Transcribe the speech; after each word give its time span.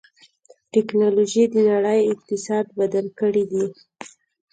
ټکنالوجي 0.73 1.43
د 1.53 1.55
نړۍ 1.71 1.99
اقتصاد 2.13 2.65
بدل 2.79 3.05
کړی 3.19 3.43
دی. 3.51 3.65